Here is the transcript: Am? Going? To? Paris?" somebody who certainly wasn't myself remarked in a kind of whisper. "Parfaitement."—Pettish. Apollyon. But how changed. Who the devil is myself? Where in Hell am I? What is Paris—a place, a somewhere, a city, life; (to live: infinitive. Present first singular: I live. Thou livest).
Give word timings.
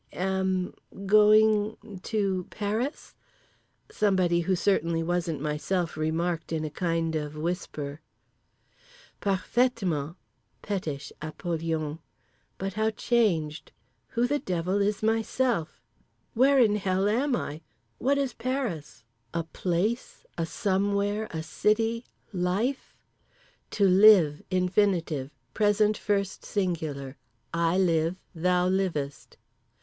Am? 0.13 0.73
Going? 1.05 1.77
To? 2.01 2.47
Paris?" 2.49 3.13
somebody 3.91 4.39
who 4.39 4.55
certainly 4.55 5.03
wasn't 5.03 5.39
myself 5.41 5.95
remarked 5.95 6.51
in 6.51 6.65
a 6.65 6.71
kind 6.71 7.15
of 7.15 7.37
whisper. 7.37 8.01
"Parfaitement."—Pettish. 9.21 11.11
Apollyon. 11.21 11.99
But 12.57 12.73
how 12.73 12.89
changed. 12.89 13.73
Who 14.17 14.25
the 14.25 14.39
devil 14.39 14.81
is 14.81 15.03
myself? 15.03 15.83
Where 16.33 16.57
in 16.57 16.77
Hell 16.77 17.07
am 17.07 17.35
I? 17.35 17.61
What 17.99 18.17
is 18.17 18.33
Paris—a 18.33 19.43
place, 19.53 20.25
a 20.35 20.47
somewhere, 20.47 21.27
a 21.29 21.43
city, 21.43 22.05
life; 22.33 22.97
(to 23.69 23.83
live: 23.85 24.41
infinitive. 24.49 25.29
Present 25.53 25.95
first 25.95 26.43
singular: 26.43 27.17
I 27.53 27.77
live. 27.77 28.15
Thou 28.33 28.67
livest). 28.67 29.37